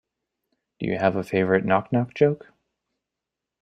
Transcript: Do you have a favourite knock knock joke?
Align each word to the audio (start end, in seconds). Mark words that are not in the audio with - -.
Do 0.79 0.87
you 0.87 0.97
have 0.97 1.15
a 1.15 1.23
favourite 1.23 1.63
knock 1.63 1.93
knock 1.93 2.15
joke? 2.15 2.51